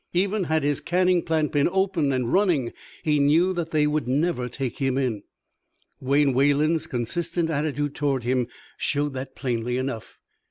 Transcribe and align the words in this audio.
Even 0.13 0.45
had 0.45 0.63
his 0.63 0.81
canning 0.81 1.21
plant 1.21 1.51
been 1.51 1.69
open 1.71 2.11
and 2.11 2.33
running, 2.33 2.73
he 3.03 3.19
knew 3.19 3.53
that 3.53 3.69
they 3.69 3.85
would 3.85 4.07
never 4.07 4.49
take 4.49 4.79
him 4.79 4.97
in; 4.97 5.21
Wayne 5.99 6.33
Wayland's 6.33 6.87
consistent 6.87 7.51
attitude 7.51 7.93
toward 7.93 8.23
him 8.23 8.47
showed 8.77 9.13
that 9.13 9.35
plainly 9.35 9.77
enough. 9.77 10.17